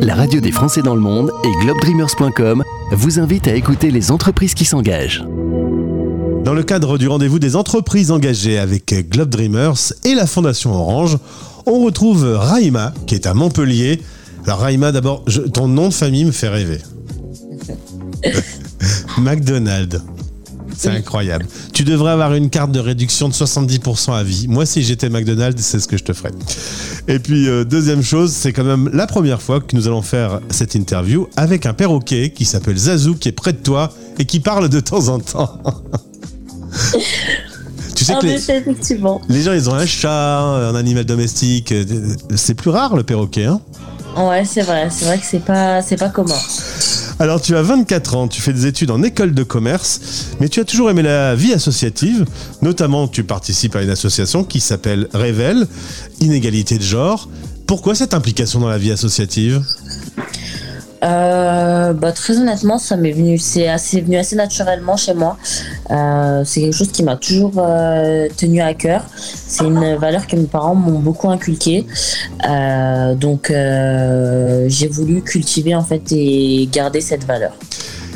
[0.00, 4.54] La radio des Français dans le monde et globedreamers.com vous invitent à écouter les entreprises
[4.54, 5.24] qui s'engagent.
[6.44, 11.18] Dans le cadre du rendez-vous des entreprises engagées avec Globe Dreamers et la Fondation Orange,
[11.66, 14.00] on retrouve Raïma qui est à Montpellier.
[14.46, 16.80] Alors Raïma, d'abord, ton nom de famille me fait rêver.
[19.18, 20.00] McDonald's.
[20.78, 21.46] C'est incroyable.
[21.72, 24.46] Tu devrais avoir une carte de réduction de 70% à vie.
[24.48, 26.30] Moi, si j'étais McDonald's, c'est ce que je te ferais.
[27.08, 30.40] Et puis, euh, deuxième chose, c'est quand même la première fois que nous allons faire
[30.50, 34.38] cette interview avec un perroquet qui s'appelle Zazou, qui est près de toi et qui
[34.38, 35.60] parle de temps en temps.
[37.96, 39.20] tu sais En que les, effet, effectivement.
[39.28, 41.74] les gens, ils ont un chat, un animal domestique.
[42.36, 43.60] C'est plus rare, le perroquet, hein?
[44.16, 44.88] Ouais, c'est vrai.
[44.90, 46.38] C'est vrai que c'est pas, c'est pas commun.
[47.20, 50.60] Alors tu as 24 ans, tu fais des études en école de commerce, mais tu
[50.60, 52.24] as toujours aimé la vie associative.
[52.62, 55.66] Notamment, tu participes à une association qui s'appelle Révèle,
[56.20, 57.28] Inégalité de genre.
[57.66, 59.62] Pourquoi cette implication dans la vie associative?
[61.04, 65.36] Euh, bah, très honnêtement, ça m'est venu, c'est assez venu assez naturellement chez moi.
[65.90, 69.04] Euh, c'est quelque chose qui m'a toujours euh, tenu à cœur.
[69.16, 71.86] C'est une valeur que mes parents m'ont beaucoup inculquée.
[73.16, 73.50] Donc,
[74.68, 77.52] j'ai voulu cultiver en fait et garder cette valeur.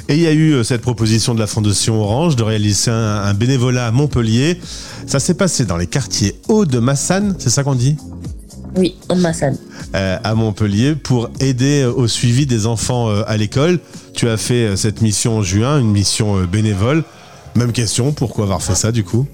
[0.08, 3.22] Et il y a eu euh, cette proposition de la Fondation Orange de réaliser un,
[3.22, 4.58] un bénévolat à Montpellier.
[5.06, 7.96] Ça s'est passé dans les quartiers hauts de Massane, c'est ça qu'on dit?
[8.76, 9.56] Oui, on Massan.
[9.94, 13.78] Euh, à Montpellier pour aider euh, au suivi des enfants à l'école.
[14.14, 17.04] Tu as fait cette mission en juin, une mission bénévole.
[17.54, 19.26] Même question, pourquoi avoir fait ça du coup?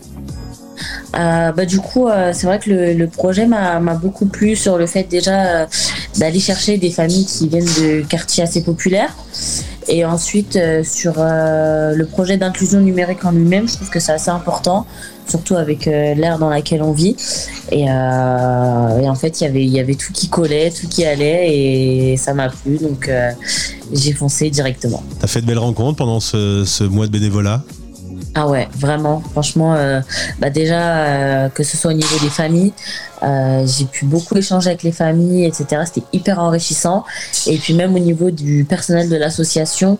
[1.18, 4.86] Euh, bah, du coup, euh, c'est vrai que le, projet m'a beaucoup plu sur le
[4.86, 5.66] fait déjà euh,
[6.18, 9.14] d'aller chercher des familles qui viennent de quartiers assez populaires.
[9.88, 14.84] Et ensuite, sur le projet d'inclusion numérique en lui-même, je trouve que c'est assez important,
[15.26, 17.16] surtout avec l'ère dans laquelle on vit.
[17.72, 22.50] Et, en fait, il y avait- tout qui collait, tout qui allait, et ça m'a
[22.50, 22.76] plu.
[22.76, 23.10] Donc,
[23.90, 25.02] j'ai foncé directement.
[25.20, 27.62] T'as fait de belles rencontres pendant ce mois de bénévolat?
[28.40, 30.00] Ah ouais, vraiment, franchement, euh,
[30.38, 32.72] bah déjà euh, que ce soit au niveau des familles,
[33.24, 35.82] euh, j'ai pu beaucoup échanger avec les familles, etc.
[35.86, 37.04] C'était hyper enrichissant.
[37.48, 39.98] Et puis même au niveau du personnel de l'association,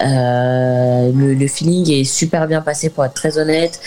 [0.00, 3.78] le, feeling est super bien passé pour être très honnête.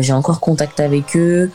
[0.00, 1.50] J'ai encore contact avec eux.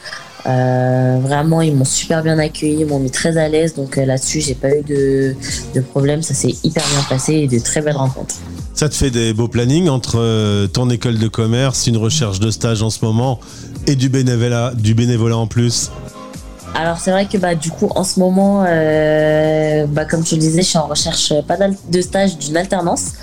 [0.48, 3.74] Euh, vraiment, ils m'ont super bien accueilli, ils m'ont mis très à l'aise.
[3.74, 5.36] Donc euh, là-dessus, j'ai pas eu de,
[5.74, 6.22] de problème.
[6.22, 8.36] Ça s'est hyper bien passé et de très belles rencontres.
[8.74, 12.52] Ça te fait des beaux plannings entre euh, ton école de commerce, une recherche de
[12.52, 13.40] stage en ce moment
[13.88, 15.92] et du bénévolat, du bénévolat en plus?
[16.78, 20.42] Alors c'est vrai que bah du coup en ce moment, euh, bah, comme je le
[20.42, 23.14] disais, je suis en recherche pas de stage d'une alternance.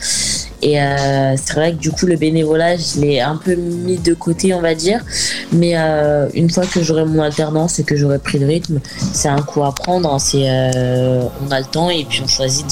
[0.65, 4.15] Et euh, c'est vrai que du coup le bénévolat, je l'ai un peu mis de
[4.15, 5.01] côté, on va dire.
[5.53, 8.79] Mais euh, une fois que j'aurai mon alternance et que j'aurai pris le rythme,
[9.13, 10.15] c'est un coup à prendre.
[10.15, 10.19] hein.
[10.35, 12.67] Euh, on a le temps et puis on choisit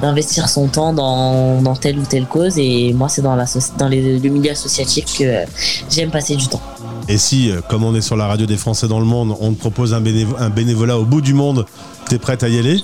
[0.00, 2.54] d'investir son temps dans, dans telle ou telle cause.
[2.58, 3.44] Et moi, c'est dans, la,
[3.78, 5.44] dans le milieu associatif que
[5.90, 6.62] j'aime passer du temps.
[7.08, 9.58] Et si, comme on est sur la radio des Français dans le monde, on te
[9.58, 10.02] propose un,
[10.38, 11.66] un bénévolat au bout du monde,
[12.08, 12.82] t'es prête à y aller?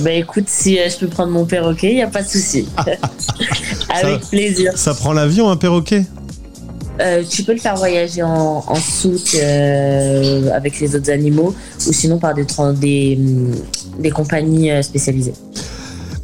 [0.00, 2.66] Bah écoute, si euh, je peux prendre mon perroquet, il n'y a pas de souci.
[3.90, 4.72] Avec plaisir.
[4.76, 6.04] Ça prend l'avion, un perroquet?
[7.00, 11.54] Euh, tu peux le faire voyager en, en soute euh, avec les autres animaux
[11.86, 13.18] ou sinon par des,
[13.98, 15.32] des compagnies spécialisées.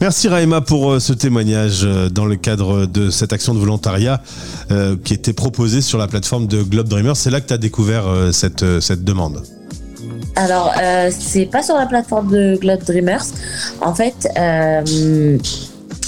[0.00, 1.82] Merci Raïma pour ce témoignage
[2.12, 4.22] dans le cadre de cette action de volontariat
[5.02, 7.16] qui était proposée sur la plateforme de Globe Dreamer.
[7.16, 9.42] C'est là que tu as découvert cette, cette demande.
[10.38, 13.24] Alors, euh, c'est pas sur la plateforme de Globe Dreamers.
[13.80, 15.36] En fait, euh,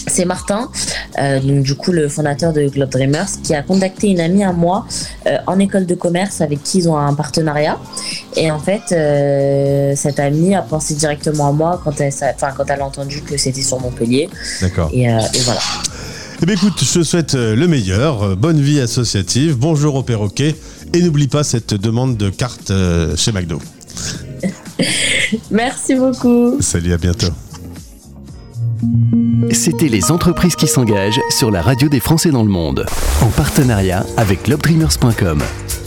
[0.06, 0.70] c'est Martin,
[1.18, 4.52] euh, donc du coup le fondateur de Globe Dreamers, qui a contacté une amie à
[4.52, 4.86] moi
[5.26, 7.76] euh, en école de commerce avec qui ils ont un partenariat.
[8.36, 12.50] Et en fait, euh, cette amie a pensé directement à moi quand elle, s'a- enfin,
[12.56, 14.28] quand elle a entendu que c'était sur Montpellier.
[14.60, 14.90] D'accord.
[14.92, 15.60] Et, et voilà.
[16.42, 20.54] Eh bien écoute, je te souhaite le meilleur, bonne vie associative, bonjour au perroquet
[20.94, 22.72] et n'oublie pas cette demande de carte
[23.16, 23.58] chez McDo.
[25.50, 26.60] Merci beaucoup.
[26.60, 27.28] Salut, à bientôt.
[29.52, 32.86] C'était les entreprises qui s'engagent sur la radio des Français dans le monde,
[33.20, 35.42] en partenariat avec globedreamers.com.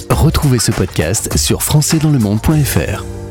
[0.09, 3.22] Retrouvez ce podcast sur françaisdanslemonde.fr.